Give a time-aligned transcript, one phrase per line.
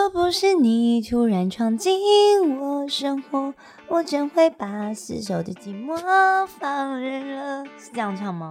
[0.00, 3.52] 若不是你突然闯进我生活，
[3.86, 5.94] 我怎会把死守的寂寞
[6.46, 7.62] 放任了？
[7.78, 8.48] 是这样唱吗？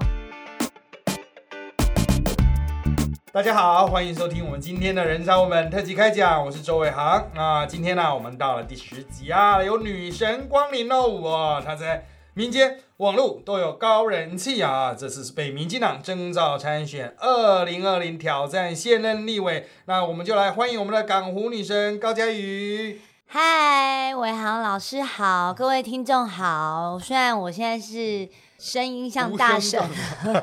[3.32, 7.28] 大家好，欢迎收听我们今天的人潮我们特辑开讲，我是周伟航。
[7.34, 11.08] 那今天呢，我们到了第十集啊，有女神光临喽！
[11.22, 12.06] 哇，她在
[12.40, 14.96] 民间、网络都有高人气啊。
[14.98, 23.02] 这次是被民进党征召参选二零二零挑战现任立委，那我们就来欢迎我们的港湖女神高嘉瑜。
[23.26, 26.98] 嗨，伟航老师好，各位听众好。
[26.98, 28.30] 虽然我现在是。
[28.60, 29.82] 声音像大神，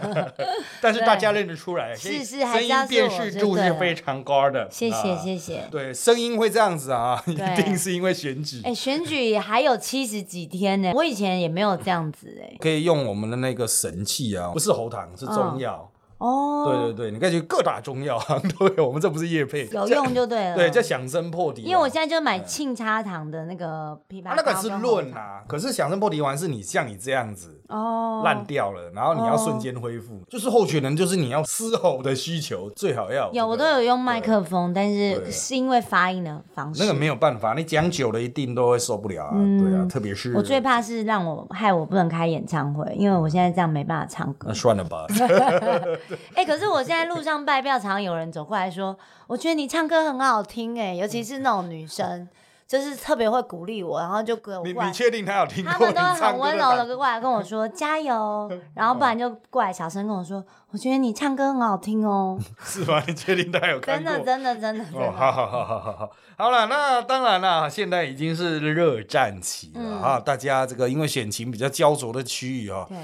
[0.80, 4.66] 但是大家认得出来，是是，声音辨识度是非常高的。
[4.70, 5.68] 谢谢谢谢。
[5.70, 8.62] 对，声音会这样子啊， 一定是因为选举。
[8.64, 12.56] 哎，选举还有七十几天呢，我以前也没有这样子哎。
[12.58, 15.92] 可以用我们的那个神器啊，不是喉糖，是中药。
[16.18, 20.56] 哦，对对对，你可以去各大中药行都有，我们这不是叶配，有用就对了。
[20.56, 21.60] 对，叫响声破底。
[21.60, 24.32] 因为我现在就买沁茶糖的那个枇杷膏。
[24.34, 39.32] 那个是润啊，可是响声破底丸是你像你这样子哦烂掉了，然后你要瞬间恢复，就是候选人就是你要嘶吼的需求最好要有，我都有用麦克风，但是是因为发音的方式，那个没有办法，你讲久了一定都会受不了啊。
[39.34, 44.48] 对啊，特别是我最怕是让我害我不能开演唱会，因为我现在这样没办法唱歌。
[44.48, 45.04] 那算了吧。
[46.34, 46.86] 哎，可是我。
[46.86, 52.28] 现在路上拜票，常常有人走过来说：“我觉得你唱歌很好听，哎，尤其是那种女生，
[52.68, 55.72] 就是特别会鼓励我，然后就给我。”你你确定他有听过？
[55.72, 62.38] 他们都很温柔的过来跟我说 加油，然后不然就过来小声跟我说：“我觉得你唱歌很好听哦。
[62.64, 63.02] ”是吗？
[63.06, 64.12] 你确定他有看过？
[64.12, 64.84] 真的真的真的。
[64.98, 70.18] 哦，好好好好好好，好了，那当然了，现在已经是热战期了啊！
[70.20, 72.86] 大家这个因为选情比较焦灼的区域啊。
[72.88, 72.96] 对。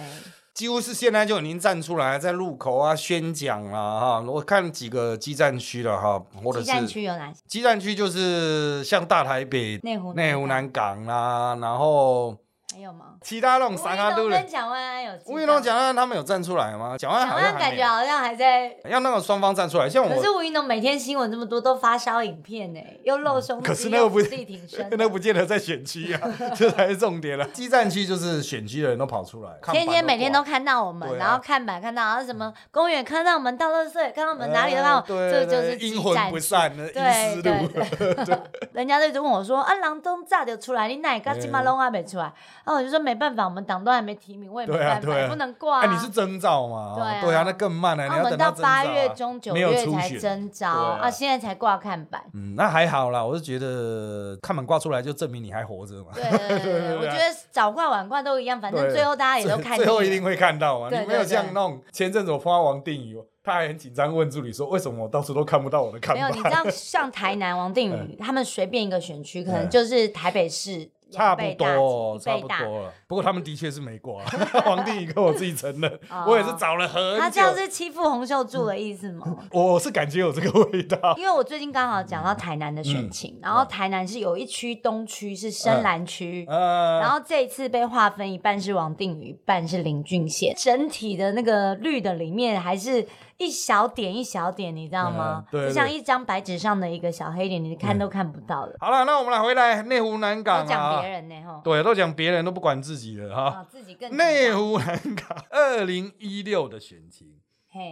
[0.54, 4.20] 几乎是现在就已经站出来，在路口啊宣讲了哈。
[4.20, 7.40] 我看几个基站区了哈，或者是基站区有哪些？
[7.46, 12.36] 基站区就是像大台北、内湖、内湖南港啦，然后。
[12.72, 13.14] 还有吗？
[13.20, 15.12] 其他那种三阿都跟蒋万安有。
[15.26, 16.96] 吴云龙、蒋万安他们有站出来吗？
[16.98, 18.74] 蒋万安感觉好像还在。
[18.88, 20.08] 要那个双方站出来，像我。
[20.08, 26.20] 可是吴云龙每天新闻这么多，都发烧影片呢，又露胸可是那个不力挺身， 那不见得在选区啊，
[26.56, 27.44] 这才是重点了。
[27.48, 38.38] 激战区就是选区的人都跑出来，天天每天都看到我们，然后看板看到，然后什么公园看到我们，到乐社看到我们哪里都看到，这就是阴魂不散的对对对，
[38.72, 42.32] 人家就一直问我说：“啊，郎中炸就出来，你哪个起码拢还没出来？”
[42.64, 43.44] 然后我就说没办法。
[43.44, 45.80] 我们党都还没提名，我也没办法，不能挂。
[45.80, 46.94] 哎，你是征召嘛？
[47.20, 48.06] 对啊，那更慢了。
[48.06, 52.22] 我们到八月中九月才征召啊，现在才挂看板。
[52.34, 56.12] 嗯，那还好啦，我是觉得看板挂出来就证明你还活着嘛。
[56.14, 59.76] 对对对， 我觉得早挂晚挂都一样，反正最后大家也都看。
[59.76, 60.88] 最后一定会看到嘛。
[60.90, 70.88] 你没有这样弄前阵子我发王定宇，他还很紧张问助理说：“为什么我到处都看不到我的看板？”没有，你知道像台南王定宇， 他们随便一个选区，可能就是台北市。
[71.12, 72.92] 差不多，差不多了。
[73.06, 74.22] 不过他们的确是没挂。
[74.66, 77.20] 王定宇跟我自己承认， 我也是找了很久。
[77.20, 79.36] 他这样是欺负洪秀柱的意思吗？
[79.52, 81.14] 我是感觉有这个味道。
[81.16, 93.06] 因为我最近刚好讲到台南的选情，然后台南是有一区东区是深蓝区，然后这一次被划分一半是王定宇，一半是林俊宪，整体的那个绿的里面还是。
[93.42, 95.44] 一小点一小点，你知道吗？
[95.50, 98.76] 就像一张白纸上的一个小黑点，你看都看不到的。
[98.78, 100.64] 好了，那我们来回来内湖南港啊。
[100.64, 101.60] 讲别人呢，哈。
[101.64, 103.66] 对，都讲别人，都不管自己的哈。
[103.68, 104.16] 自己更。
[104.16, 107.26] 内湖南港二零一六的选情，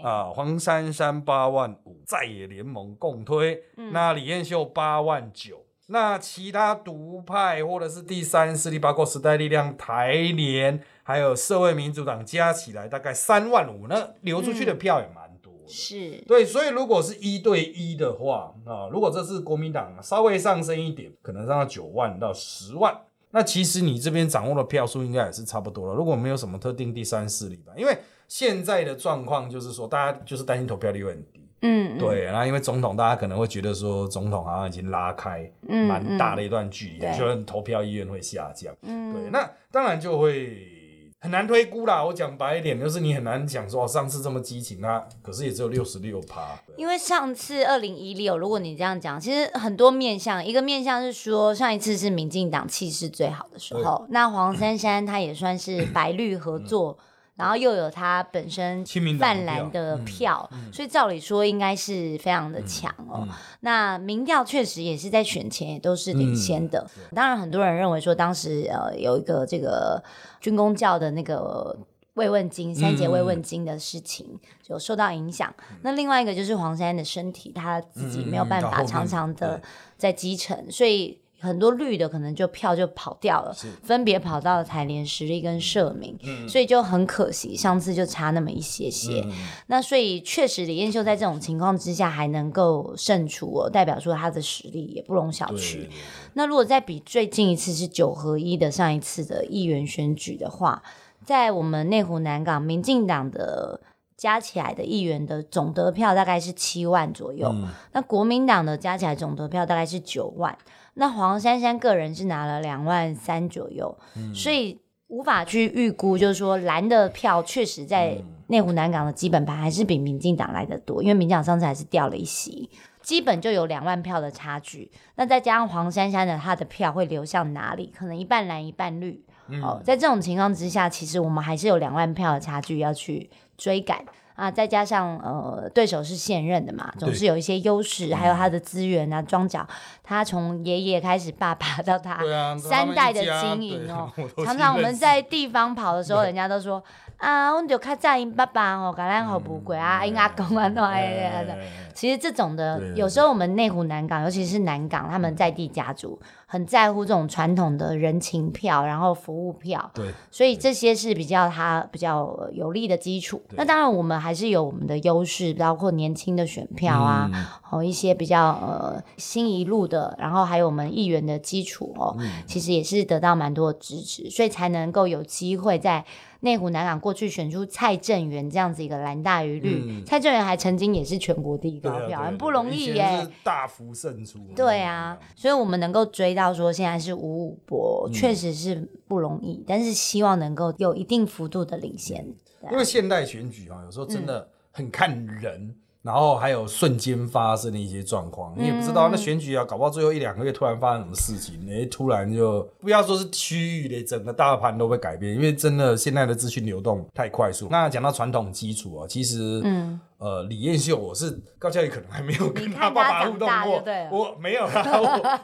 [0.05, 3.61] 啊，黄珊珊八万五，在野联盟共推，
[3.93, 15.30] 那李彦秀八万九，那其他独派或者是第三势力，包括时代力量、台联，还有社会民主党，加起来大概三万五，那流出去的票也蛮。
[15.71, 22.95] 是对，所以如果是一对一的话啊，如果这是国民党稍微上升一点，可能上到九万到十万，
[23.31, 25.95] 那其实你这边掌握的票数应该也是差不多了。
[25.95, 32.25] 如果没有什么特定第三势力吧，因为现在的状况就是说，大家就是担心投票率会很低，嗯，对。
[32.25, 39.31] 然后因为总统，大家可能会觉得说，总统好像已经拉开蛮大的一段距离，就投票意愿会下降，嗯，对。
[39.31, 40.80] 那当然就会。
[41.23, 46.59] 很难推估啦，我讲白一点，就是你很难讲说上次这么激情啊，可是也只有六十六趴。
[46.79, 56.99] 因为上次二零一六，如果你这样讲，其实很多面向，一个面向是说上一次是民进党气势最好的时候，那黄珊珊她也算是白绿合作。
[57.41, 58.85] 然后又有他本身
[59.19, 63.27] 泛蓝的票，所以照理说应该是非常的强哦。
[63.61, 66.87] 那民调确实也是在选前也都是领先的。
[67.15, 70.05] 当然，很多人认为说当时呃有一个这个
[70.39, 71.77] 军工教的那个。
[72.15, 75.55] 慰问金三节慰问金的事情就受到影响。
[75.83, 79.63] 那另外一个就是黄珊珊的身体，他自己没有办法常常的
[79.97, 81.20] 在基层，所以。
[81.41, 83.53] 很多绿的可能就票就跑掉了，
[83.83, 86.17] 分别跑到了台联、实力跟社民，
[86.47, 89.25] 所以就很可惜，上次就差那么一些些。
[89.69, 95.89] 那所以确实李彦秀在这种情况之下还能够胜出哦，代表说他的实力也不容小觑。
[96.35, 100.83] 那如果再比最近一次是九合一的上一次的议员选举的话，
[101.25, 103.81] 在我们内湖南港民进党的
[104.17, 107.51] 加起来的议员的总得票大概是七万左右，
[107.93, 110.57] 那国民党的加起来总得票大概是九万。
[110.95, 113.97] 那黄珊珊个人是拿了两万三左右，
[114.35, 118.17] 所以无法去预估，就是说蓝的票确实在
[118.49, 122.69] 内湖南港的基本盘还是比民进党来的多，因为民进党上次还是掉了一席，
[123.03, 124.91] 基本就有两万票的差距。
[125.15, 127.93] 那再加上黄珊珊的她的票会流向哪里？
[127.97, 129.25] 可能一半蓝一半绿。
[129.63, 134.05] 哦，在这种情况之下，其实我们还是有两万票的差距要去追赶。
[134.41, 139.67] 啊，再加上呃，对手是现任的嘛，总是有一些优势，还有他的资源啊，庄脚，
[140.03, 142.19] 他从爷爷开始，爸爸到他
[142.59, 144.11] 三代的经营哦，
[144.45, 146.83] 常常我们在地方跑的时候，人家都说。
[147.21, 151.55] 啊，我就看在因爸爸哦，橄榄好不贵啊，因阿公啊都哎的。
[151.93, 156.19] 其实这种的，有时候我们内湖南港，尤其是南港，他们在地家族
[156.53, 159.89] 很在乎这种传统的人情票，然后服务票。
[159.95, 160.13] 对。
[160.33, 163.41] 所以这些是比较他比较有利的基础。
[163.51, 167.31] 那当然，我们还是有我们的优势，包括年轻的选票啊，
[167.71, 172.17] 哦一些比较呃新一路的，然后还有我们议员的基础哦，
[172.47, 176.05] 其实也是得到蛮多的支持，所以才能够有机会在。
[176.41, 184.39] 内湖南港过去选出蔡正元这样子一个蓝大于绿，蔡正元还曾经也是全国第一高票，很不容易耶，大幅胜出。
[184.57, 192.27] 对啊，所以我们能够追到说现在是五五博，确实是不容易，但是希望能够有一定幅度的领先。
[192.71, 195.75] 因为现代选举啊，有时候真的很看人。
[196.03, 207.69] 然后还有瞬间发生的一些状况，你也不知道那选举啊，搞不好最后一两个月突然发生什么事情，哎，突然就不要说是区域的，整个大盘都会改变，因为真的现在的资讯流动太快速。
[207.71, 210.01] 那讲到传统基础啊，其实嗯。
[210.21, 214.85] 呃，李彦秀，我是高嘉宇，可能还没有跟他爸爸互动过，我没有啦，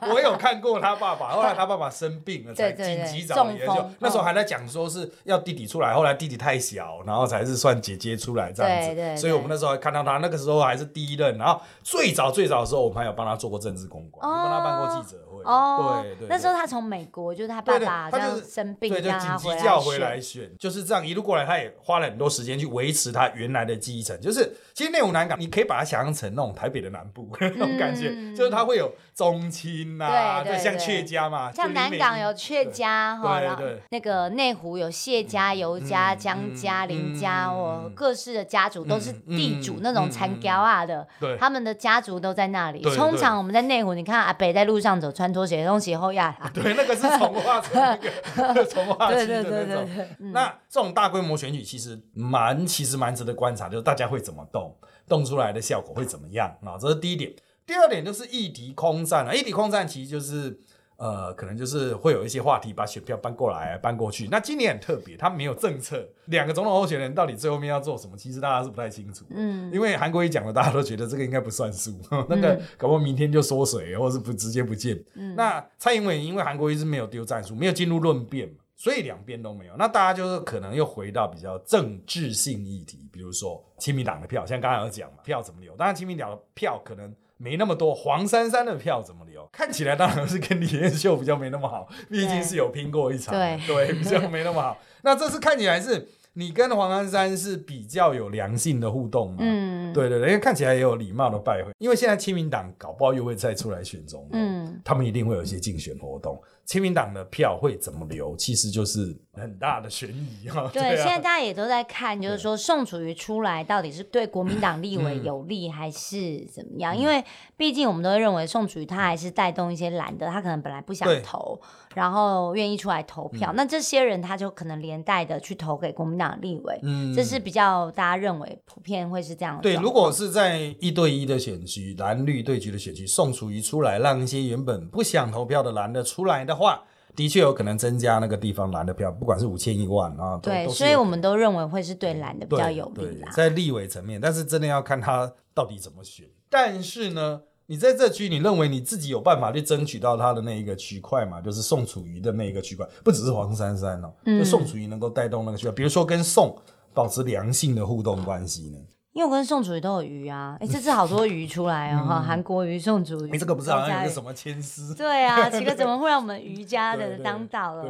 [0.02, 15.16] 我我有看过他爸爸，后来他爸爸生病了， 才紧急找李彦秀，那时候还在讲说是要弟弟出来，后来弟弟太小，然后才是算姐姐出来这样子，所以我们那时候还看到他，那个时候还是第一任，然后最早最早的时候，我们还有帮他做过政治公关，帮他办过记者。
[15.44, 24.20] 哦，对对，那时候他从美国，就是他爸爸这样生病，对，就紧急叫回来选，就是这样一路过来，他也花了很多时间去维持他原来的记忆层。
[24.20, 42.80] 就是其实内湖南港，你可以把它想象成那种台北的南部 那种感觉，就是它会有中青呐，对，像阙家嘛，像南港有阙家哈，然后那个内湖有谢家、尤家、江家、林家，哦，各式的家族都是地主那种残雕啊的，对，他们的家族都在那里。
[42.96, 45.26] 通常我们在内湖，你看阿北在路上走穿。
[45.36, 47.74] 拖鞋东西后压， 对，那个是从化成
[48.36, 49.88] 那个从化区的那种。
[50.32, 54.74] 那这种大规模选举其实蛮，其实蛮值得观察，就是大家会怎么动，
[55.06, 56.78] 动出来的效果会怎么样啊？
[56.80, 57.30] 这是第一点。
[57.66, 60.58] 第二点就是议题空战啊，议题空战其实就是。
[60.98, 64.28] 呃，可能就是会有一些话题把选票搬过来、搬过去。
[64.28, 66.08] 那今年很特别，他没有政策。
[66.28, 69.26] 两个总统候选人到底最后面要做什么，其实大家是不太清楚。
[69.28, 71.92] 嗯，因为韩国一讲了，大家都觉得这个应该不算数，
[72.30, 74.98] 那个搞不好明天就缩水，或是不直接不见。
[75.16, 79.76] 嗯，那蔡英文因为韩国一直没有丢战术，没有进入论辩嘛，所以两边都没有。
[79.76, 85.76] 那大家就是可能又回到比较政治性议题，比如说亲民党的票，像刚才有讲嘛，票怎么留？
[85.76, 87.14] 当然亲民党的票可能。
[87.38, 89.46] 没那么多，黄珊珊的票怎么留？
[89.52, 94.78] 看起来当然是跟李彦秀比较没那么好，毕竟是有拼过一场，对对，比较没那么好。
[95.02, 99.38] 那这次看起来是你跟黄珊珊是比较有良性的互动嘛？
[99.40, 101.70] 嗯，对对对，因为看起来也有礼貌的拜会。
[101.78, 106.40] 因为现在亲民党搞不好又会再出来选中，嗯，他们一定会有一些竞选活动。
[106.66, 110.68] 亲民党的票会怎么留，其实就是很大的悬疑 哈。
[110.72, 116.96] 对，现在大家也都在看，就是说宋楚瑜出来到底是对国民党立委 有利还是怎么样？
[116.96, 117.24] 因为
[117.56, 121.60] 毕竟我们都会认为宋楚瑜他还是带动一些蓝的，他可能本来不想投，
[121.94, 123.52] 然后愿意出来投票。
[123.54, 129.60] 那这些人他就可能连带的去投给国民党立委，嗯，这是比较大家认为普遍会是这样。
[129.62, 136.55] 对，如果是在一对一的选区，蓝绿对局的选区，宋楚瑜出来，让一些原本不想投票的蓝的出来的。
[136.56, 136.82] 话
[137.14, 146.26] 的确有可能增加那个地方蓝的票，不管是五千一万啊，对，所以我们都认为会是对蓝的比较有利在立委层面，但是真的要看他到底怎么选。
[146.50, 151.40] 但是呢，你在这区，你认为你自己有办法去争取到他的那一个区块嘛？
[151.40, 156.56] 就是宋楚瑜的那一个区块，不只是黄珊珊哦，就宋楚瑜能够带动那个区块，比如说跟宋
[156.92, 158.78] 保持良性的互动关系呢？
[159.16, 164.94] 因为我跟宋楚瑜都有鱼啊，哎，这次好多鱼出来哦，哈， 韩国鱼、宋楚瑜，你这个不是好像有个什么牵丝？
[164.94, 167.86] 对啊， 奇哥怎么会让我们瑜伽的当道了？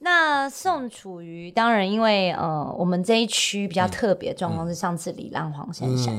[0.00, 6.12] 那宋楚瑜当然，因为呃，我们这一区比较特别状况是上次李浪黄珊珊。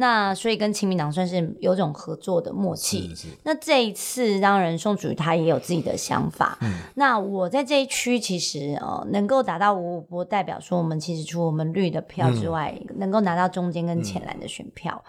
[0.00, 3.12] 那所以跟亲民党算是有种合作的默契。
[3.42, 6.56] 那这一次，当然宋主他也有自己的想法。
[6.62, 15.02] 嗯那我在这一区，其实呃，能够达到五五波，代表说我们其实除我们绿的票之外，能够拿到中间跟浅蓝的选票。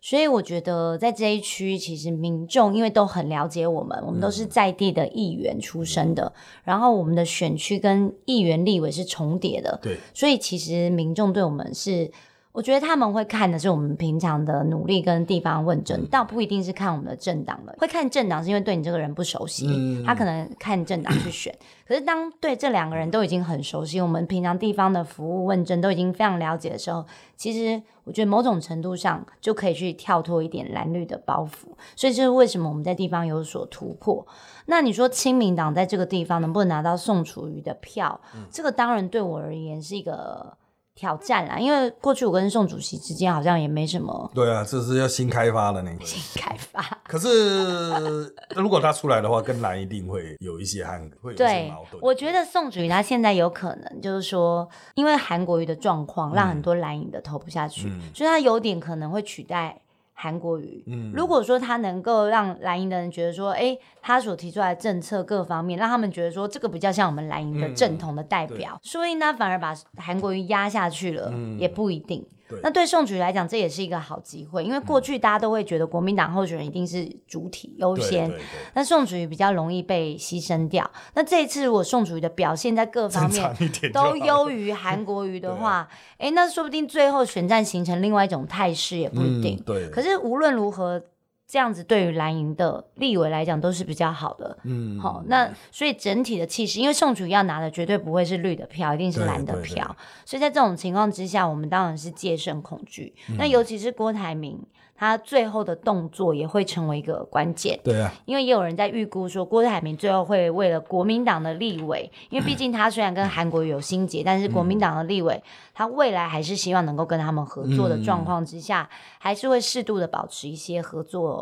[0.00, 9.80] 所以我觉得在这一区，其实民众因为都很了解我们，我们都是在地的议员出身的，然后我们的选区跟议员立委是重叠的。
[9.82, 12.12] 对，所以其实民众对我们是。
[12.56, 17.74] 我觉得他们会看的是我们平常的努力跟地方问政，倒不一定是看我们的政党了。
[17.76, 21.54] 会看政党是因为对你这个人不熟悉，他可能看政党去选。
[21.86, 27.04] 可是当对这两个人都已经很熟悉，我们平常地方的服务问政都已经非常了解的时候，
[27.36, 31.66] 其实我觉得某种程度上就可以去跳脱一点蓝绿的包袱。
[31.94, 34.26] 所以这是为什么我们在地方有所突破。
[34.64, 38.18] 那你说亲民党在这个地方能不能拿到宋楚瑜的票？
[38.50, 40.56] 这个当然对我而言是一个。
[40.96, 44.28] 挑战啦，因为过去我跟宋主席之间好像也没什么。
[44.34, 46.04] 对啊，这是要新开发的那个。
[46.04, 46.82] 新开发。
[47.04, 48.24] 可是
[48.56, 52.02] 如果他出来的话，跟蓝一定会有一些韩会有一些矛盾。
[52.02, 59.82] 我觉得宋主席他现在有可能就是说，因为韩国瑜的状况，让很多蓝营的投不下去，所以他有点可能会取代。
[60.18, 60.82] 韩国瑜，
[61.14, 72.26] 如果说他能够让蓝营的人觉得说，哎，他所提出来的政策各方面，让他们觉得说这个比较像我们蓝营的正统的代表，说不定他反而把韩国瑜压下去了，也不一定。
[72.62, 78.32] 那对宋举来讲，这也是一个好机会，因为过去大家都会觉得国民党候选人一定是主体优先，
[78.74, 80.88] 那宋楚瑜比较容易被牺牲掉。
[81.14, 83.54] 那这一次如果宋楚瑜的表现在各方面
[83.92, 85.88] 都优于韩国瑜的 话，
[86.18, 89.60] 哎，那说不定最后选战形成另外一种态势也不一定。
[89.66, 91.02] 对，可是无论如何。
[91.46, 103.14] 这样子对于蓝营的立委来讲都是比较好的，嗯，好，那所以整体的气势，因为宋楚要拿的绝对不会是绿的票，一定是蓝的票，所以在这种情况之下，我们当然是戒慎恐惧。
[103.38, 104.58] 那尤其是郭台铭。
[104.98, 115.42] 他最后的动作也会成为一个关键，对啊，因为也有人在预估说郭台铭最后会为了国民党的立委，因为毕竟他虽然跟韩国有心结，但是国民党的立委
[115.74, 118.88] 他未来还是希望能够跟他们合作的状况之下，
[119.18, 121.35] 还是会适度的保持一些合作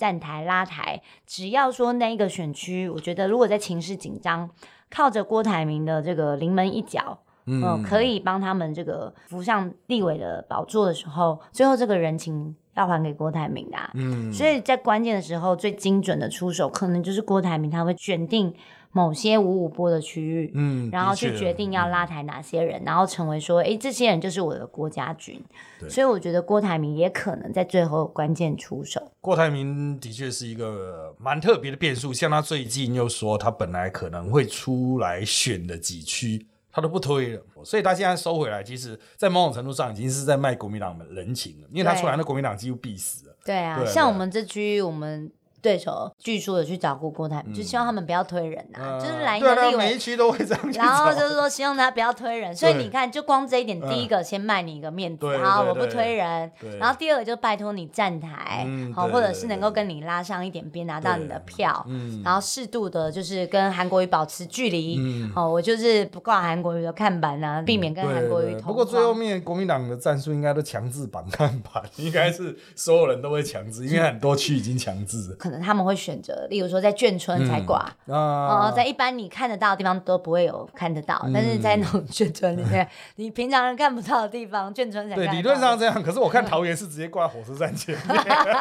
[0.00, 1.00] 站台拉台。
[1.26, 4.48] 只要说那一个选区，我觉得如果在情势紧张，
[4.90, 7.18] 靠着郭台铭的这个临门一脚。
[7.46, 13.78] 嗯，可以帮他们这个扶上立委的宝座的时候，最后这个人情要还给郭台铭的。
[13.94, 18.54] 嗯，所以在关键的时候，最精准的出手，可能就是郭台铭，他会选定
[18.92, 25.40] 某些五五波的区域，嗯，然后去决定要拉抬哪些人，然后成为说，哎，这些人就是我的国家军。
[25.88, 29.12] 所以我觉得郭台铭也可能在最后关键出手。
[29.20, 36.46] 郭台铭的确是一个蛮特别的变数，像他最近又说他本来可能会出来选的几区。
[36.72, 43.36] 他都不推了，所以他现在收回来，其实，在某种程度上已经是在卖国民党人情了，因为他出来，那国民党几乎必死了。
[43.44, 45.32] 对啊，像我们这区，我们。
[45.62, 50.72] 对手据说有去找过郭台铭，就希望他们不要推人呐，就是来一个立委每一区都会这样。
[50.72, 56.50] 然后就是说希望他不要推人，所以你看，就光这一点，第一个先卖你一个面子，好，我不推人。
[56.78, 61.86] 然后第二个就拜托你站台，好，或者是能够跟你拉上一点边，拿到你的票。
[62.24, 64.98] 然后适度的，就是跟韩国瑜保持距离。
[65.34, 68.54] 好，我就是不挂韩国瑜的看板啊，避免跟韩国瑜。
[68.60, 75.36] 不过最后面国民党的战术应该都强制绑看板， 应该是所有人都会强制，因为很多区已经强制。
[75.50, 86.00] 可能他们会选择，例如说在眷村才挂，哦，在一般你看得到的地方都不会有看得到，但是在那种眷村里面，你平常人看不到的地方，眷村才对，理论上这样。
[86.00, 88.16] 可是我看桃园是直接挂火车站前面，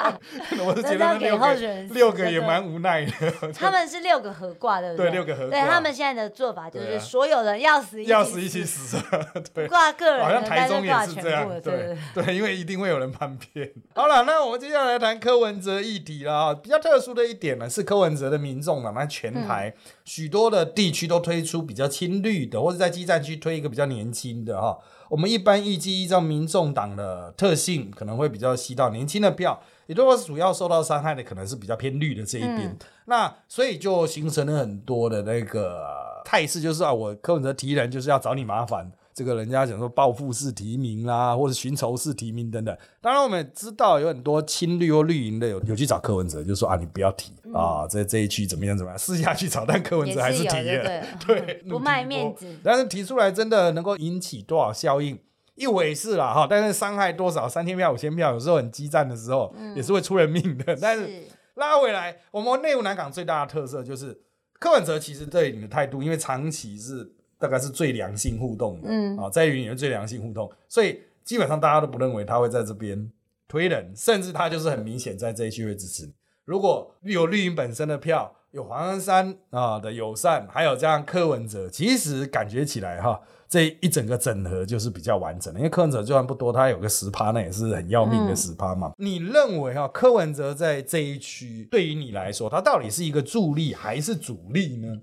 [0.66, 1.54] 我是觉得六个
[1.94, 3.12] 六个也蛮无奈的。
[3.54, 5.06] 他们是六个合挂，对不对？
[5.06, 5.52] 对，六个合挂。
[5.52, 8.98] 对他们现在的做法就是所有人要死要死一起死，
[9.54, 13.70] 对，挂个人，好像台中也是这样，对对，因为一定会有人叛变。
[13.94, 17.30] 好了，那我们接下来谈柯文哲议题了啊，比较特殊的。
[17.30, 19.72] 一点呢，是柯文哲的民众啊，那全台
[20.04, 24.76] 许多的地区都推出比较亲绿的，或者在基站区推一个比较年轻的哈。
[25.10, 32.76] 我们一般预计依照民众党的特性，可能会比较吸到年轻的票，也就是主要受到伤害的可能是比较偏绿的这一边。
[33.06, 35.84] 那所以就形成了很多的那个
[36.26, 38.92] 态势，就是啊，我柯文哲提人就是要找你麻烦。
[39.20, 42.78] 这个人家讲说报复式提名啦，或者寻仇式提名等等。
[43.02, 52.48] 当然，我们也知道有很多亲绿或绿营的有有去找柯文哲，就说啊，你不要提啊，在这一区怎么样怎么样，私下去找，但柯文哲还是提了，就对 不卖面子。
[52.64, 55.20] 但是提出来真的能够引起多少效应？
[55.56, 57.46] 一回事啦哈，但是伤害多少？
[57.46, 60.74] 三千票、五千票，有时候很激战的时候，也是会出人命的。
[60.82, 61.24] 但是是
[61.56, 64.18] 拉回来，我们内湖南港最大的特色就是
[64.58, 73.10] 柯文哲其实对你的态度，因为长期是大概是最良性互动的，嗯啊，在于你的最良性互动，所以基本上大家都不认为他会在这边
[73.48, 76.14] 推人，甚至他就是很明显在这一区会支持你。
[76.44, 85.60] 如果有绿营本身的票，有黄安山啊的友善，还有这样柯文哲，其实感觉起来哈，这一整个整合就是比较完整的。
[85.60, 88.92] 因为柯文哲就算不多，他有个十趴，那也是很要命的十趴嘛。
[88.98, 95.00] 你认为哈，柯文哲在这一区对于你来说，他到底是一个助力还是主力呢？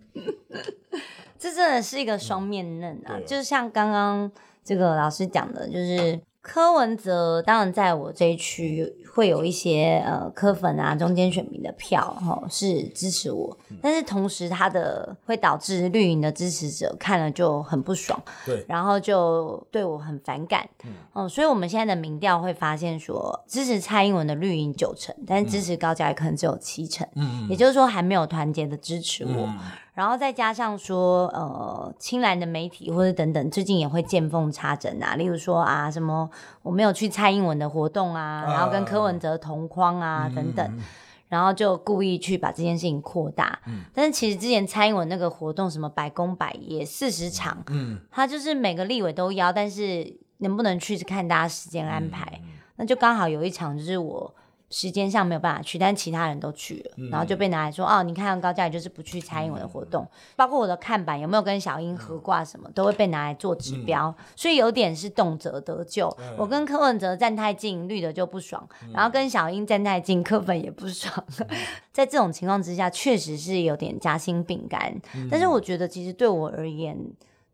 [1.39, 3.17] 这真的是一个双面刃啊！
[3.17, 4.31] 对就像刚刚
[4.65, 20.69] 这个老师讲的，就是柯文哲，当然在我这一区会有一些呃柯粉啊、中间选民的票哈、是支持我，嗯但是同时他的会导致绿营的支持者看了就很不爽，对，然后就对我很反感。
[20.85, 29.47] 嗯哦，所以我们现在的民调会发现说，支持蔡英文的绿营九成，但是支持高嘉瑜可能只有七成，嗯也就是说还没有团结的支持我。
[29.47, 29.59] 嗯
[29.97, 36.29] 然后再加上说，呃，青蓝的媒体或者等等，最近也会见缝插针啊，例如说啊，什么
[36.63, 40.81] 我没有去蔡英文的活动啊，然后跟柯文哲同框啊、等等，
[41.29, 43.59] 然后就故意去把这件事情扩大。
[43.95, 52.41] 但是其实之前蔡英文那个活动，什么百工百业四十场，嗯，他就是每个立委都邀，但是能不能去是看大家时间安排。
[52.45, 54.35] 嗯那就刚好有一场就是我
[54.69, 66.15] 时间上没有办法去，但其他人都去了，嗯然后就被拿来说哦，你看高嘉宇就是不去参与我的活动，包括我的看板有没有跟小英合挂什么，都会被拿来做指标，嗯所以有点是动辄得咎。
[66.37, 71.25] 我跟柯文哲站太近，绿的就不爽，嗯然后跟小英站太近，柯粉也不爽。
[71.93, 76.99] 在这种情况之下，确实是有点夹心饼干，嗯但是我觉得其实对我而言。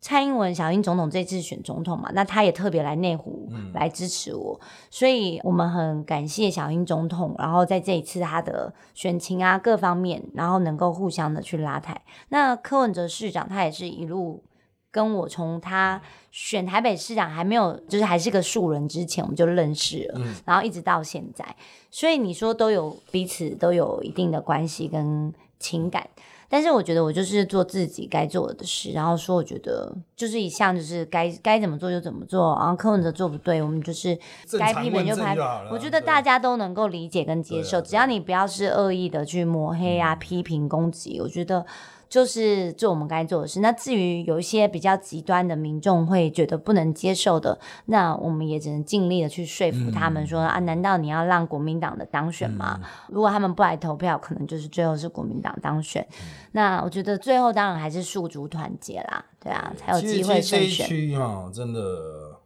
[0.02, 12.02] 蔡英文、小英总统这次选总统嘛，那他也特别来内湖来支持我，所以我们很感谢小英总统，然后在这一次他的选情啊各方面，然后能够互相的去拉抬。
[12.30, 14.42] 那柯文哲市长他也是一路
[14.90, 21.54] 跟我从他选台北市长还没有就是还是个素人之前我们就认识了，然后一直到现在，
[21.92, 26.08] 所以你说都有彼此都有一定的关系跟情感。
[26.52, 34.14] 但是我觉得我就是做自己该做的事，然后说我觉得就是一项就是该该怎么做就怎么做，然后柯文哲做不对，我们就是
[34.58, 35.42] 该批评就批政就。
[35.70, 41.64] 我觉得大家都能够理解跟接受，只要你不要是恶意的去抹黑啊、批评、攻击，我觉得
[42.12, 43.60] 就是做我们该做的事。
[43.60, 52.78] 那至于有一些比较极端的民众会觉得不能接受的，那我们也只能尽力的去说服他们说、啊，难道你要让国民党的当选吗？
[53.08, 56.06] 如果他们不来投票，可能就是最后是国民党当选。
[56.50, 60.86] 那我觉得最后当然还是宿主团结啦，对啊，才有机会其实这一胜选。
[60.86, 61.80] 区哈，真的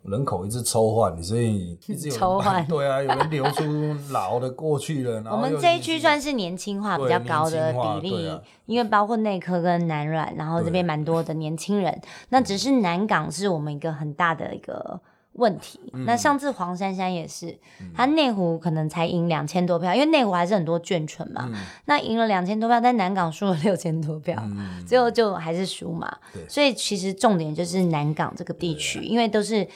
[0.08, 2.64] 人口一直抽换，所以一直有 抽换。
[2.68, 3.64] 对啊，有人流出
[4.10, 5.22] 老的过去了。
[5.30, 8.40] 我们又这一区算是年轻化比对较高的比例，啊。
[8.66, 12.00] 因为包括内科跟南软，然后这边蛮多的年轻人。
[12.30, 15.00] 那只是南港是我们一个很大的一个
[15.34, 15.78] 问题。
[15.92, 16.04] 嗯。
[16.04, 17.56] 那上次黄珊珊也是，
[17.94, 21.48] 他内湖可能才赢两千多票，因为内湖还是很多眷村嘛。
[21.48, 21.54] 嗯。
[21.84, 24.42] 那赢了两千多票，但南港输了六千多票，
[24.84, 26.12] 最后就还是输嘛。
[26.48, 29.66] 所以其实重点就是南港这个地区，因为都是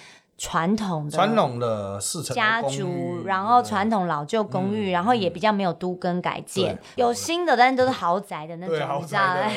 [0.43, 9.51] 传统的传统的四层家族，然后传统老旧公寓，然后也比较没有都更改建，有新的，但是都是豪宅的那种，豪宅，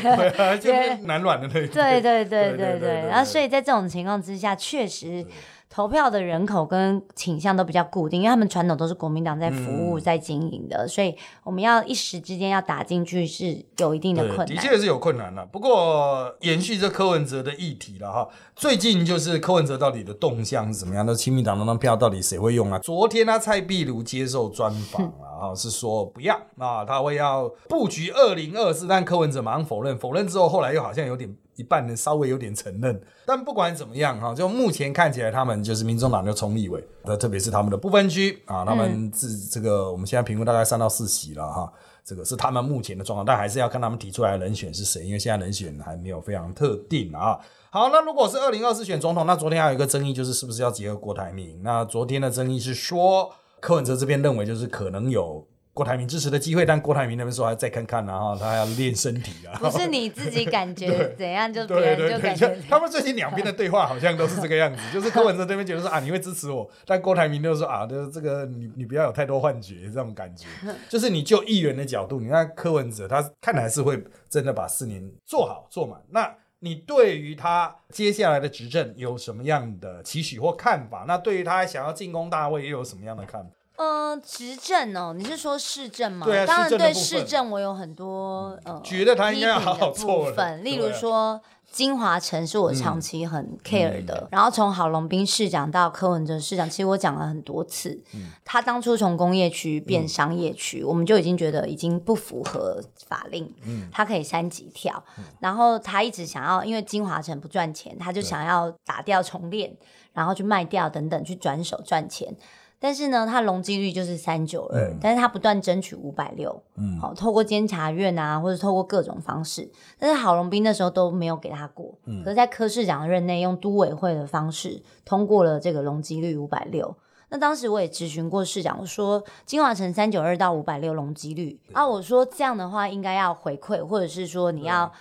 [0.57, 0.73] 就
[1.05, 1.69] 南 软的那种。
[1.69, 3.07] 对对对对对。
[3.07, 5.25] 然后，所以在这种情况之下，确实
[5.73, 14.45] 投票的人口跟倾向都比较固定，因为他们传统都是国民党在服务、在经营的，所以我们要一时之间要打进去是有一定的，困难。
[14.45, 15.43] 的确是有困难了。
[15.47, 21.03] 不过延续这柯文哲的议题了哈，最近就是柯文哲到底的动向是怎么样？
[21.07, 22.77] 那亲民党那张票到底谁会用啊？
[22.77, 31.36] 昨天呢，蔡壁如接受专访了哈， 是说不要啊，他会要布局二零二四，但柯文哲马上否认，否认之后，后来又好像有点。
[31.55, 41.71] 一半人稍微有点承认，但不管怎么样哈，就目前看起来，他们就是民众党就冲立委，那特别是他们的不分区啊，他们自这个我们现在评估大概三到四席了哈，
[42.03, 47.39] 这个是他们目前的状况，但还是要看他们提出来的人选是谁，因为现在人选还没有非常特定啊。
[47.69, 51.59] 好，那如果是二零二四选总统，那昨天还有一个争议，就是是不是要结合郭台铭？
[51.63, 59.57] 那昨天的争议是说，柯文哲这边认为就是可能有郭台铭支持的机会，但郭台铭那边说还再看看啊，哈，他还要练身体啊。
[59.59, 70.47] 不是你自己感觉 怎样，就别对对对，人就感觉就他们最近两边的对话好像都是这个样子， 就是柯文哲这边觉得说啊你会支持我，但郭台铭就说啊，就是这个你你不要有太多幻觉这种感觉，
[70.88, 76.36] 就是你就议员的角度，你看柯文哲他看来是会真的把四年做好做满，那。
[76.65, 81.03] 你对于他接下来的执政有什么样的期许或看法？
[81.05, 83.49] 那对于他想要进攻大卫又有什么样的看法？
[83.77, 86.25] 嗯，执政哦，你是说市政吗？
[86.25, 91.41] 对啊当然对市政我有很多呃，觉得他应该要好的做部分，例如说。
[91.73, 97.99] 金华城是我长期很 care 的，嗯然后从郝龙斌市长到柯文哲市长，其实我讲了很多次。
[98.13, 105.03] 嗯他当初从工业区变商业区，我们就已经觉得已经不符合法令，嗯他可以三级跳。
[105.39, 109.75] 然后他一直想要，因为金华城不赚钱，他就想要打掉重练，
[110.13, 112.38] 然后去卖掉等等，去转手赚钱。
[112.83, 116.99] 但是呢，它容积率就是三九二嗯，但是他不断争取五百六，嗯。
[116.99, 122.21] 好、透过监察院啊，或者透过各种方式，但是郝龙斌那时候都没有给他过，嗯。
[122.25, 126.93] 可是在柯市长任内用都委会的方式通过了这个容积率五百六。
[127.29, 134.91] 那当时我也咨询过市长，我说金华城三九二到五百六容积率啊，我说这样的话应该要回馈，或者是说你要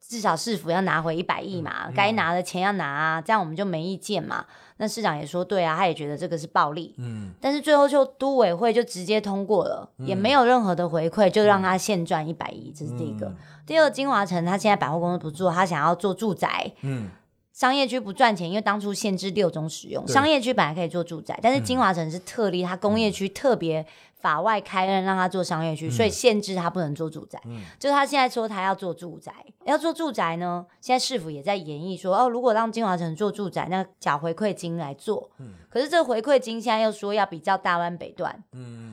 [0.00, 4.46] 至少市府要拿回一百亿嘛，该拿的钱要拿啊，这样我们就没意见嘛。
[4.76, 13.26] 那市长也说对啊，他也觉得这个是暴利，嗯，但是最后就都委会就直接通过了，也没有任何的回馈，就让他现赚一百亿，这是第一个。
[13.26, 17.08] 嗯第二，金华城他现在百货公司不做，他想要做住宅，嗯，
[17.50, 23.86] 商业区不赚钱，因为当初限制六种使用，商业区本来可以做住宅，但是金华城是特例，它工业区特别
[24.24, 27.38] 法外开恩让他做商业区，所以限制他不能做住宅。
[27.78, 29.30] 就是他现在说他要做住宅，
[29.66, 35.30] 要做住宅呢，现在市府也在演绎说，哦，如果让金华城做住宅，那缴回馈金来做。
[35.68, 38.42] 可是这个回馈金现在又说要比较大湾北段，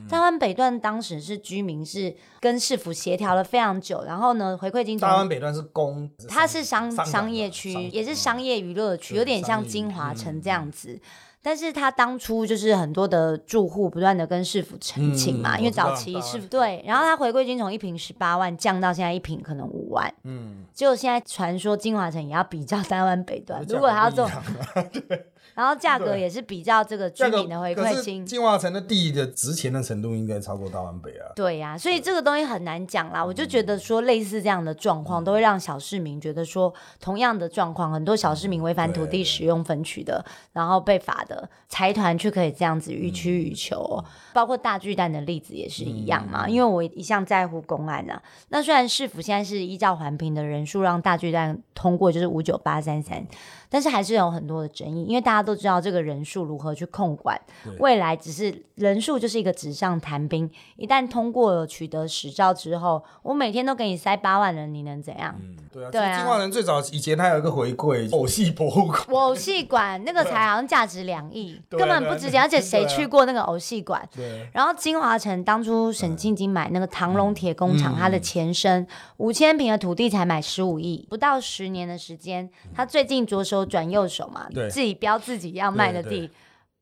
[0.06, 11.00] 大湾北段当时是居民是跟市府协调了非常久，然后呢，回馈金大湾北段是公，它是商商商业区，也是商业娱乐区，有点像金华嗯城这样子。
[11.42, 24.30] 但是他当初就是很多的住户不断的跟市府澄清嘛，因为早期大湾市府对，然后他回归金从一瓶十八万降到现在一瓶可能五万，嗯，结果现在传说金华城也要比较 三湾北段，如果他要做，
[25.54, 28.24] 然后价格也是比较这个居民的回馈金。
[28.24, 31.32] 进化城的地的值钱的程度应该超过大湾北啊。
[31.34, 33.24] 对呀、所以这个东西很难讲啦。
[33.24, 46.48] 我就觉得说，类似这样的状况，都会让小市民觉得说，同样的状况，很多小市民违反土地使用分区的，然后被罚的财团却可以这样子予取予求哦、包括大巨蛋的例子也是一样嘛。
[46.48, 53.26] 因为我一向在乎公安啊，那虽然市府现在是依照环评的人数让大巨蛋通过，就是五九八三三。
[53.72, 57.40] 但是还是有很多的争议，因为大家都知道这个人数如何去控管，
[57.78, 60.48] 未来只是人数就是一个纸上谈兵。
[60.76, 65.34] 一旦通过了取得实照之后，我每天都给你塞八万人，你能怎样？
[65.40, 74.06] 嗯，对啊，对啊金华城最早以前他有一个回馈偶戏博物馆，偶戏馆那个才好像价值两亿， 啊根本不值钱，而且谁去过那个偶戏馆？
[74.14, 84.68] 对，然后金华城当初沈庆金买那个唐龙铁工厂，嗯它的前身五千平的土地才买十五亿，不到十年的时间，他最近着手转右手嘛，对。
[84.68, 86.30] 自己标自己要卖的对地，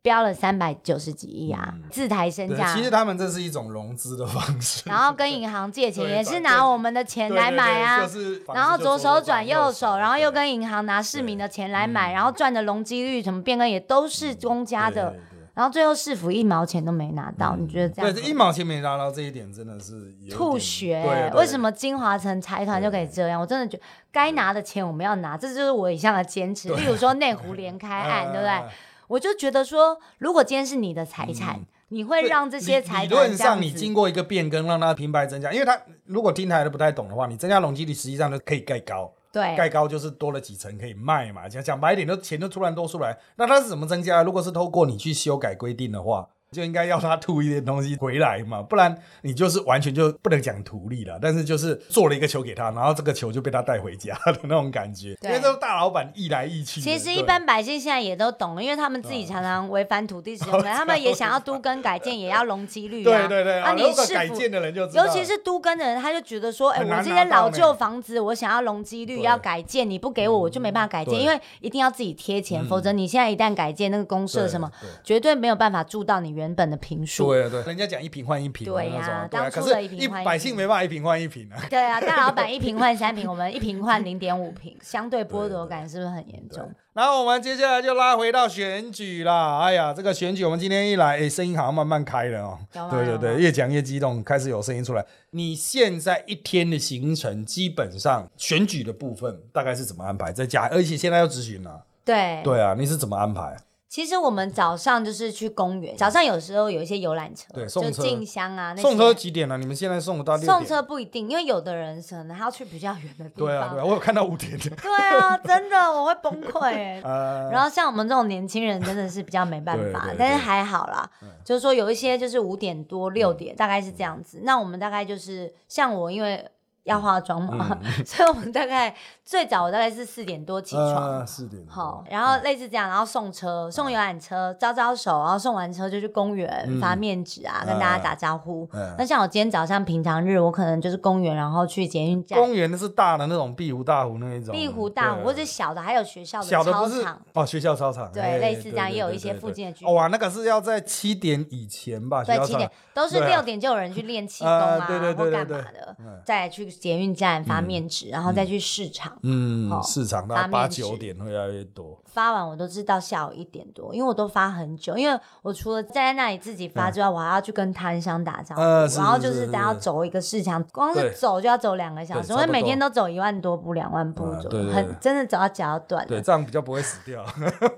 [0.02, 2.74] 标了三百九十几亿啊，自抬身，价。
[2.74, 8.08] 其实他们这是一种融资的方式， 然后跟银行借钱也是拿我们的钱来买啊，
[8.54, 15.14] 然后左手转右右手，然后又跟银行拿市民的钱来买，嗯然后赚的容积率什么变更也都是公家的
[15.60, 23.38] 然后最后市府一毛钱都没拿到，你觉得这样对，这一毛钱没拿到这一点真的是有吐血、对，对为什么金华城财团就可以这样？
[23.38, 26.70] 我真的觉得该拿的钱我们要拿，这就是我一向的坚持。
[26.70, 28.48] 例如说内湖连开 案，对不对？
[28.48, 28.64] 哎
[29.10, 33.60] 我就觉得说，如果今天是你的财产，你会让这些理财理论上？
[33.60, 41.48] 你经过一个变更，让它平白增加，因为它如果听台的不太懂的话，你增加容积率实际上就可以盖高，对盖，高就是多了几层可以卖嘛。
[41.48, 43.18] 讲讲白点，都钱就突然多出来。
[43.36, 44.22] 那它是怎么增加？
[44.22, 51.16] 如果是透过你去修改规定的话，就应该要他吐一点东西回来嘛，不然你就是完全就不能讲图利了。
[51.22, 56.80] 但是就是做了一个球给他，然后这个球就被他带回家的那种感觉，因为都是大老板一来一去。
[56.80, 63.28] 其实一般百姓现在也都懂了，因为他们自己常常违反土地使用的， 他们也想要都更改建，也要容积率啊。
[63.28, 77.26] 对对对啊，你如果市府改建的人就知道尤其是都更的人，他就觉得说，哎、我这些老旧房子，我想要容积率要改建，你不给我，我就没办法改建，因为一定要自己贴钱，否则你现在一旦改建那个公社什么，对绝对没有办法住到你原本的平数。
[77.26, 81.56] 对对，人家讲一瓶换一平嘛对呀可当初的是一百姓平没办法一瓶换一瓶啊。
[81.68, 86.70] 对啊，大老板一瓶换三瓶，我们一瓶换零点五瓶， 相对剥夺感是不是很严重？
[86.92, 89.60] 然后我们接下来就拉回到选举啦。
[89.60, 92.58] 哎呀，这个选举我们今天一来，哎，声音好像慢慢开了哦。
[92.90, 95.06] 对对对，越讲越激动，开始有声音出来。
[95.30, 100.32] 你现在一天的行程，基本上选举的部分大概是怎么安排？
[100.32, 101.84] 在家，而且现在要咨询了。
[102.04, 103.56] 对，对啊，你是怎么安排？
[103.90, 109.58] 其实我们早上就是去公园，早上有时候有一些游览车，对送车就进香啊，那些送车几点了？
[109.58, 110.52] 你们现在送得到六点？
[110.52, 113.46] 送车不一定，因为有的人可能他要去比较远的地方。
[113.48, 114.70] 对啊对啊，我有看到五点的。
[114.70, 117.02] 对啊，真的我会崩溃 欸。
[117.02, 121.10] 呃，然后像我们这种年轻人真的是比较没办法，对对对但是还好啦，
[121.44, 124.42] 就是说有一些就是五点多六点，大概是这样子。
[124.44, 126.48] 那我们大概就是像我，因为
[126.84, 131.18] 要化妆嘛， 所以我们大概最早我大概是四点多起床。
[131.20, 131.66] 呃点。
[131.68, 138.68] 好，然后类似这样，然后送车、送游览车，招招手，然后送完车就去公园发面纸啊，跟大家打招呼。
[138.72, 147.20] 嗯那像我今天早上平常日，我可能就是公园，然后去捷运站、公园的是大的那种碧湖大湖那一种，碧湖大湖，或者小的，还有学校的操场。
[147.34, 152.22] 哦，学校操场，对哎类似这样也有一些附近的居哦哇，那个是要在七点以前吧？
[152.24, 159.18] 对，七点都是六点就有人去练气功啊，啊对对对或干对对嘛的嗯，再来去捷运站发面纸，然后再去市场。
[159.22, 162.00] 嗯，哦市场到八九点会越来越多。
[162.06, 177.24] 发完我都是到下午一点多，因为我都发很久，因为我除了站在那里自己发之外，我还要去跟摊商打招呼，呃是然后就是是大家是走一个市场，光是走就要走两个小时，我每天都走一万多步、两万步左右，嗯对对对很真的走到脚要断对，这样比较不会死掉，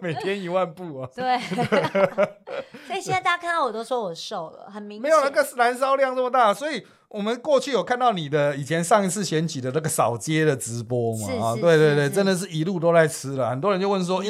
[0.00, 1.08] 每天一万步啊。
[1.14, 1.38] 对，
[2.88, 5.02] 所以现在大家看到我都说我瘦了，很明显。
[5.02, 14.28] 没有那个燃烧量这么大，所以我们过去有看到你的以前上一次选举的那个扫街的直播嘛啊，对对对，真的是一路都在吃了，很多人就问说一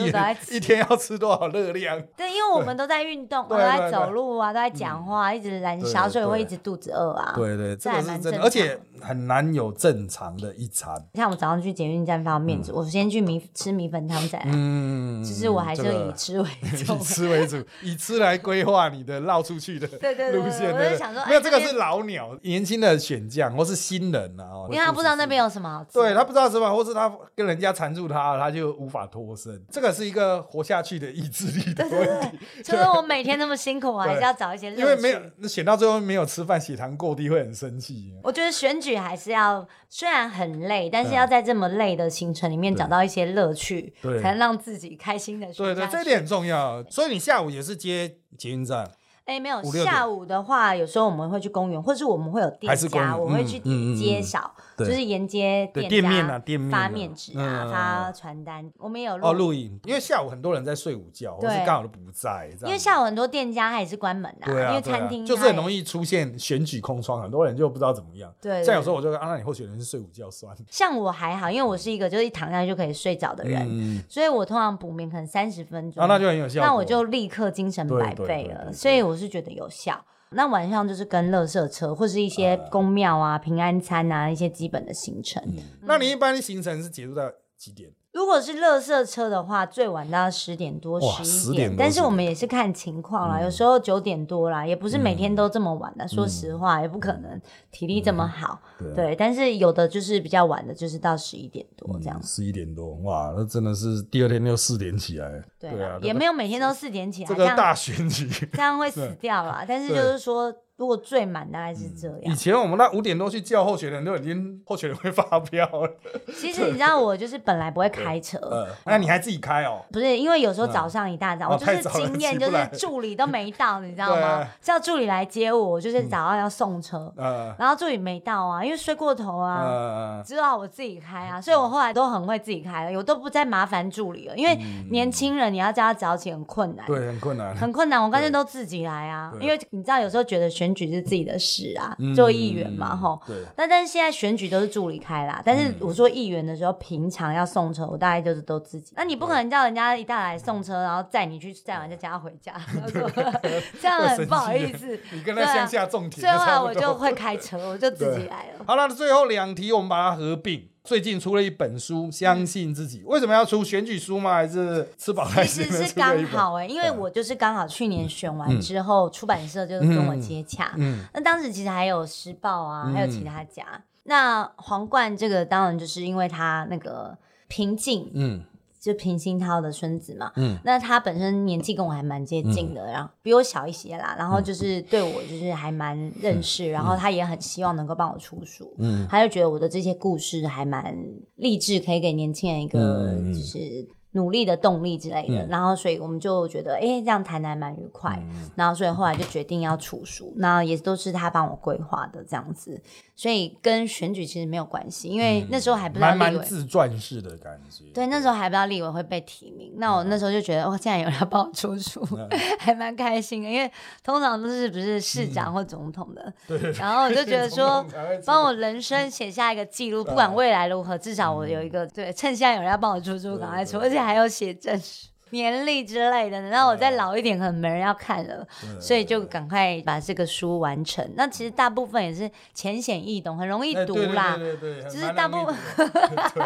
[0.51, 2.03] 一天要吃多少热量？
[2.17, 7.33] 对，因为我们都在运动，都在走路啊，都在讲话，一直燃烧，所以对会一直肚子饿啊。
[7.37, 10.93] 对对，这这还个是真的，蛮正常而且很难有正常的一餐。
[11.15, 16.49] 像我早上去捷运站方面子，我先去米吃米粉汤再来，嗯，其实我还是以吃为
[16.85, 17.05] 主 以。
[17.05, 20.73] 吃为主，以吃来规划你的绕出去的对对对路线。
[20.73, 25.53] 我对对就想说没有这个是老鸟，年轻的选将或是新人啊，哦因为他不知道那边有。
[25.53, 25.91] 什么好吃。
[25.93, 29.63] 对他不知道什么，或是他跟人家缠住他，他就无法脱身。
[29.71, 34.81] 这个是一个活下去的意志力的问题，就是我每天那么辛苦，我还是要找一些乐趣。
[34.81, 38.15] 因为没有选到最后没有吃饭，血糖过低会很生气。
[38.23, 46.83] 我觉得选举还是要，虽然很累，但是要在这么累的行程里面找到一些乐趣，对才能让自己开心的对对，这一点很重要。
[46.89, 48.91] 所以你下午也是接捷运站，
[49.25, 68.33] 哎，没有下午的话，有时候我们会去公园，或是我们会有店家，我会去嗯嗯嗯街扫，对就是沿街店面啊店面啊发面纸啊，发传单，我们也有哦，录录影，因为下午很多人在睡午觉，或对是刚好都不在，因为下午很多店家它也是关门啊，对啊，因为餐厅就是很容易出现选举空窗，很多人就不知道怎么样。
[68.41, 70.59] 对像有时候候我就说啊，那你候选人是睡午觉算了。
[70.69, 76.67] 像我还好，因为我是一个就是一躺下去就可以睡着的人，嗯，所以我通常补眠可能三十分钟，啊，那就很有效果。
[76.67, 80.05] 那我就立刻精神百倍了，所以我是觉得有效。
[80.31, 85.43] 那晚上就是跟乐色车或是一些公庙啊、平安餐啊一些基本的行程。
[85.83, 87.91] 那你一般行程是结束到几点？
[88.13, 96.07] 如果是垃圾车的话，最晚到十点多、哇十10点多但是我们也是看情况啦，有时候九点多啦，也不是每天都这么晚的。
[96.07, 98.61] 说实话，也不可能体力这么好。
[98.95, 102.23] 对但是有的就是比较晚的，就是到十一点多这样。
[102.23, 105.43] 十一点多，哇，那真的是第二天又四点起来。
[105.59, 108.29] 对对啊啊，，也没有每天都四点起来，这个大选举。
[108.53, 109.65] 这样会死掉啦。
[109.67, 112.35] 但是就是说，如果最满大概是这样以。
[112.35, 115.89] 前我们那五点多去叫候选人，都已经候选人会发飙了。
[116.37, 119.81] 其实你知道，我就是本来不会开车，呃，那你还自己开哦？
[119.93, 124.45] 不是因为有时候早上一大早，哦我就是经验就是助理都没到，你知道吗？
[124.61, 129.63] 叫助理来接我，我就是早上要送车，呃然后助理没到啊，因为睡过头啊。
[129.63, 134.59] 呃，只好我自己开啊，所以我后来都很会自己开了，我都不再麻烦助理了，因为
[134.91, 137.55] 年轻人你要叫他早起很困难，嗯对，很困难。
[137.55, 143.21] 很困难，我干脆都自己来啊，因为你知道有时候觉得选举是自己的事啊，嗯做议员嘛，吼。
[143.27, 148.93] 对，那但是现在选举都是助理开啦，但嗯是我说议员的时候，平常要送车，我大概就是都自己。
[148.97, 152.55] 那你不可能叫人家一大来送车，然后载你去载完再叫他回家，
[153.81, 154.99] 这样很不好意思。
[155.13, 156.63] 你跟他乡下种田所以后。
[156.63, 158.65] 我就会开车，我就自己来了。
[158.67, 160.69] 好了，最后两题我们把它合并。
[160.85, 163.63] 最近出了一本书，《相信自己》，为什么要出？
[163.63, 164.35] 选举书吗？
[164.35, 165.95] 还是吃饱其实是？
[165.95, 170.73] 刚好哎、因为我就是刚好去年选完之后，出版社就是跟我接洽。
[170.77, 171.05] 嗯。
[171.15, 172.93] 那当时其实还有时报啊，嗯。
[172.93, 173.65] 还有其他家。
[174.05, 177.17] 那皇冠这个当然就是因为它那个
[177.47, 178.43] 平静，嗯
[178.83, 190.97] 就平鑫涛的孙子嘛，嗯，那他本身年纪跟我还蛮接近的，然后比我小一些啦，然后就是对我就是还蛮认识，然后他也很希望能够帮我出书，嗯，他就觉得我的这些故事还蛮
[191.37, 193.87] 励志，可以给年轻人一个就是。
[194.13, 198.23] 努力的动力之类的，然后所以我们就觉得，哎，这样谈还蛮愉快，
[198.55, 202.81] 然后所以后来就决定要出书，那也都是他帮我规划的这样子。
[203.15, 207.85] 所以跟选举其实没有关系，因为那时候还不知道立委自传式的感觉。
[207.95, 212.05] 对，那时候还不知道立委会被提名，那我那时候就觉得，哦，竟然有人要帮我出书，
[212.59, 213.49] 还蛮开心的。
[213.49, 213.71] 因为
[214.03, 216.73] 通常都是不是市长或总统的，对。
[216.73, 217.85] 然后我就觉得说，
[218.25, 225.12] 帮我人生写下一个记录，不管未来如何，至少我有一个对，趁现在有人要帮我出书，赶快出，而且还要写证书。
[225.33, 228.47] 年历之类的，然后我再老一点，可能没人要看了，
[228.79, 231.07] 所以就赶快把这个书完成。
[231.17, 234.37] 那其实大部分也是浅显易懂，很容易读啦。
[234.37, 235.57] 对对对，就是大部分，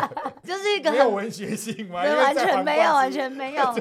[0.45, 2.03] 就是一个没有文学性吗？
[2.03, 3.75] 完全没有， 完全没有，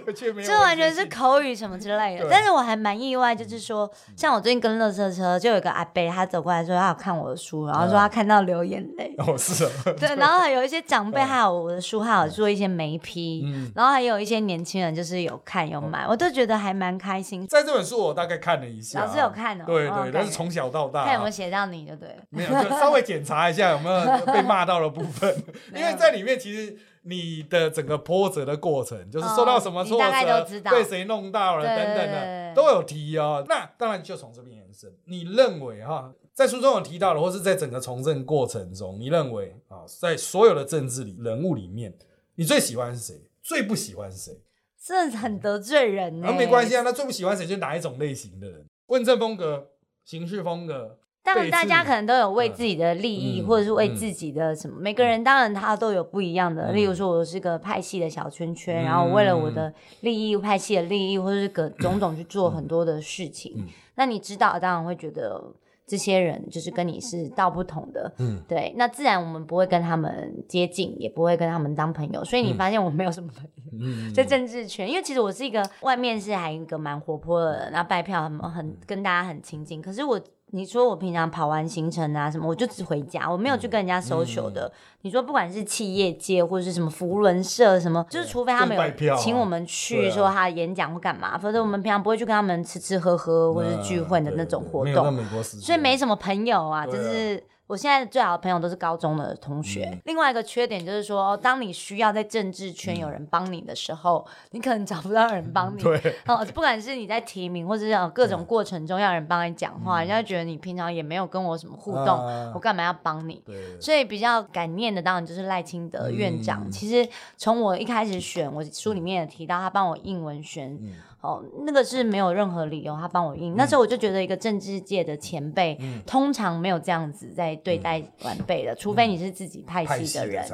[0.44, 2.28] 这完全是口语什么之类的。
[2.30, 9.14] 但是我还蛮意外，就是说，像我最近跟乐色车，就有个阿伯，他走过来说他有看我的书，然后说他看到流眼泪。
[9.20, 9.68] 哦，是。
[10.00, 14.95] 对，然后还有一些长辈，还有我的书，还有做一些媒批，然后还有一些年轻人。
[14.96, 17.46] 就是有看有买，我都觉得还蛮开心。
[17.48, 19.66] 在这本书我大概看了一下，老师有看哦。
[19.68, 22.16] 对对，但是从小到大，看有没有写到你就对。
[22.30, 25.36] 没有，就稍微检查一下有没有 被骂到的部分，
[25.76, 33.44] 因为在里面其实你的整个波折的过程，就是受到什么挫折，被谁弄到了等等的都有提哦。
[33.48, 41.94] 那当然就从这边延伸，你认为哈，在书中有提到的，或是在整个从政过程中，你认为啊，在所有的政治里人物里面，
[42.36, 43.22] 你最喜欢是谁？
[43.42, 44.42] 最不喜欢是谁？
[44.86, 46.32] 真的很得罪人呢。
[46.38, 48.64] 没关系啊，那最不喜欢谁就哪一种类型的人？
[48.86, 49.70] 问政风格、
[50.04, 51.00] 行事风格。
[51.24, 54.80] 当然，大家可能都有为自己的利益，或者是为自己的什么。
[54.80, 56.72] 每个人当然他都有不一样的。
[56.72, 63.68] 例如说，我是个派系的小圈圈，然后为了我的利益、派系的利益，或者是各 种种去做很多的事情。
[63.96, 65.44] 那你知道，当然会觉得。
[65.88, 80.20] 这些人就是跟你是道不同的，嗯，对，那自然我们不会跟他们接近，也不会跟他们当朋友，所以你发现我没有什么朋友，在政治圈，因为其实我是一个外面是还一个蛮活泼的人，然后拜票很很跟大家很亲近，可是我。
[80.52, 84.72] 你说我平常跑完行程啊什么，我就只回家，我没有去跟人家 social 的。
[85.02, 95.18] 你说不管是企业界或者是什么福伦社什么，就是除非他们有请我们去说他演讲或干嘛，否则我们平常不会去跟他们吃吃喝喝或者是聚会的那种活动。
[95.44, 97.44] 所以没什么朋友啊，就是。
[97.68, 100.00] 我现在最好的朋友都是高中的同学。
[100.06, 105.82] 另外一个缺点就是说，当你需要在政治圈有人帮你的时候，你可能找不到人帮你。
[105.82, 106.00] 对。
[106.28, 112.20] 哦，不管是你在提名或者是各种过程中要人帮你讲话，人家觉得你平常也没有跟我什么互动，
[112.54, 113.42] 我干嘛要帮你？
[113.46, 113.80] 对。
[113.82, 116.70] 所以比较感念的当然就是赖清德院长。
[116.70, 120.80] 其实从我一开始选，我书里面也提到他帮我印文宣。
[121.22, 123.56] 哦，那个是没有任何理由，他帮我印。
[123.56, 125.76] 那时候我就觉得，一个政治界的前辈，
[126.06, 130.46] 通常没有这样子在对待晚辈的，除非你是自己派系的人。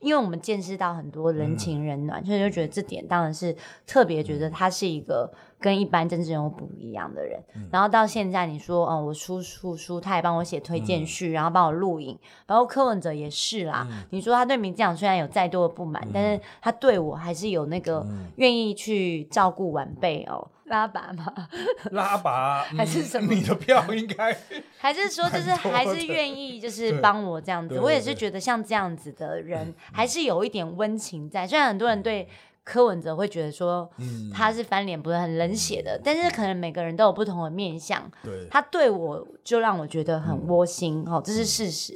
[0.00, 5.32] 因为我们见识到很多人情人暖，所以就觉得这点当然是特别觉得他是一个。
[5.58, 7.42] 跟一般政治人物不一样的人，
[7.72, 13.86] 然后到现在你说，嗯，我出书书，他也帮我写推荐序，然后帮我录影，包括柯文哲也是啦。
[14.10, 21.32] 你说他对民进党虽然有再多的不满，但是他对我还是有那个愿意去照顾晚辈哦，拉拔嘛，
[21.90, 23.32] 拉拔还是什么？
[23.32, 24.36] 你的票应该
[24.78, 27.80] 还是说就是还是愿意 就是帮我这样子？
[27.80, 32.28] 我也是觉得像这样子的人还是有一点温情在，虽然很多人对。
[32.66, 33.88] 柯文哲会觉得说，
[34.34, 38.02] 他是翻脸不是很冷血的，但是可能每个人都有不同的面相。
[38.24, 41.94] 对，他对我就让我觉得很窝心哦，这是事实。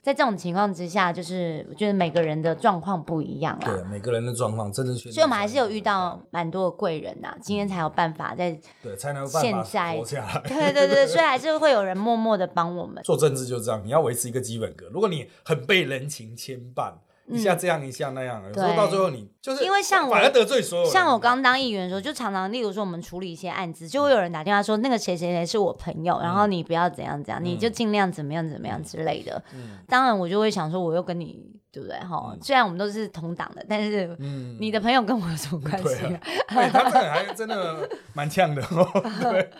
[0.00, 3.66] 在这种情况之下，就是我觉得每个人的状况不一样啦。
[3.66, 5.10] 对，每个人的状况真的是。
[5.10, 10.40] 所以我们还是有遇到蛮多的贵人呐，今天才有办法在对才能现在活下来。
[10.46, 13.02] 对对对，所以还是会有人默默的帮我们。
[13.02, 14.88] 做政治就这样，你要维持一个基本格。
[14.92, 16.92] 如果你很被人情牵绊。
[17.32, 29.42] 一下这样一下那样，有时候到最后你就是因为像我反而得罪所有像我刚当议员的时候，就常常例如说我们处理一些案子，就会有人打电话说那个谁谁谁是我朋友，然后你不要怎样怎样，你就尽量怎么样怎么样之类的。
[29.88, 31.61] 当然我就会想说，我又跟你。
[31.72, 31.98] 对不对？
[32.00, 34.14] 哈，虽然我们都是同党的，但是
[34.60, 35.84] 你的朋友跟我有什么关系？
[35.84, 38.86] 对，他这个还真的蛮呛的哦。
[39.22, 39.50] 对，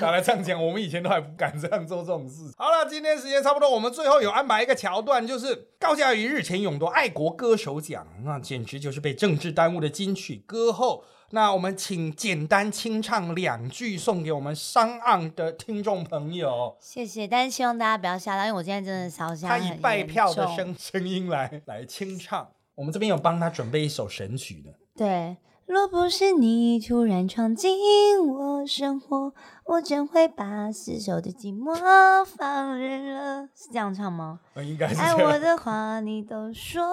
[0.00, 2.52] 拿来这样讲，我们以前都还不敢这样做这种事。
[2.56, 11.04] 好了，今天时间差不多，我们最后有安排一个桥段，就是高嘉瑜日前勇夺爱国歌手奖，那简直就是被政治耽误的金曲歌后。
[11.32, 16.76] 那我们请简单清唱两句，送给我们上岸的听众朋友。
[16.80, 19.48] 谢谢，但是希望大家不要吓到，因为我今天真的烧香。
[19.48, 24.74] 他以拜票的声声音来来清唱，我们这边有帮他准备一首神曲的。
[24.96, 27.78] 对，若不是你突然闯进
[28.26, 29.32] 我生活，
[29.66, 31.76] 我怎会把死守的寂寞
[32.24, 33.48] 放任了？
[33.54, 34.40] 是这样唱吗？
[34.54, 35.38] 呃应该是爱我。
[35.38, 36.84] 的话你都说，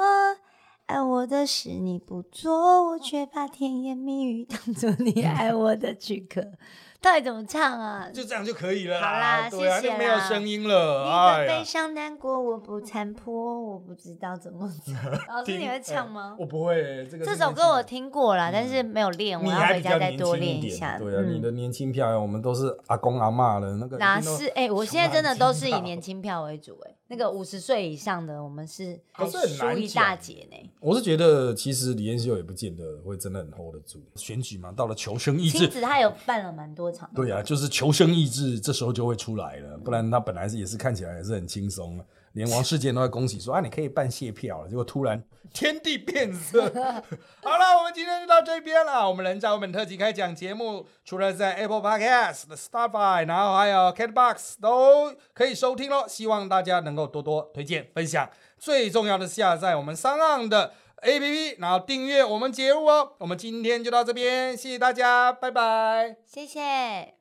[0.87, 6.53] 爱我的事你不做，我却把甜言蜜语当做你爱我的躯壳。
[6.99, 8.09] 到底怎么唱啊？
[8.13, 11.03] 就这样就可以了好啦对啊，谢谢就没有声音了。
[11.03, 14.95] 你哎呀的悲伤难过我不参破，我不知道怎么唱。
[15.35, 16.35] 老师你会唱哎吗？
[16.39, 20.97] 我不会，这首歌我听过了，但是没有练，我你要回家再多练一下。
[20.97, 24.47] 对啊，你嗯的年轻漂亮，我们都是阿公阿嬷了，那个哪是？
[24.49, 30.71] 哎、我现在真的都是以年轻票为主、哎，那个五十岁以上的，我们是还输一大截呢。
[30.79, 34.01] 我是觉得，其实李彦秀也不见得会真的很 hold 得住。
[34.15, 39.77] 选举嘛，到了求生意亲志，子他有办了蛮多对啊，就是求生意志，这时候就会出来了。
[39.77, 41.99] 不然他本来是也是看起来也是很轻松，
[42.33, 44.69] 连王世坚都在恭喜说啊，你可以办谢票了。
[44.69, 45.23] 结果突然
[45.53, 46.61] 天地变色。
[47.41, 49.09] 好了，我们今天就到这边了。
[49.09, 56.05] 我们人在我们特辑开讲节目，除了在 Apple Podcast、Spotify，然后还有 Catbox 都可以收听喽。
[56.07, 63.13] 希望大家能够多多推荐分享，最重要的是下载我们三岸的 APP，然后订阅我们节目哦。
[63.19, 66.17] 我们今天就到这边，谢谢大家，拜拜。
[66.25, 67.13] 谢谢。